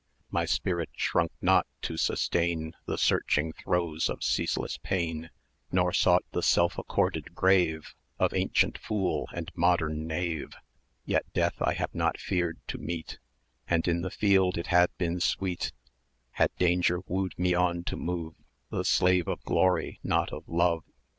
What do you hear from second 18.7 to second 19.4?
The slave